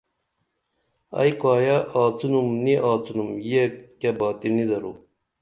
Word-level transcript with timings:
ائی 1.19 1.31
کایہ 1.41 1.77
آڅِنُم 2.01 2.47
نی 2.63 2.73
آڅِنُم 2.91 3.29
یہ 3.49 3.63
کیہ 3.99 4.11
باتی 4.19 4.49
نی 4.55 4.63
درو 4.69 4.91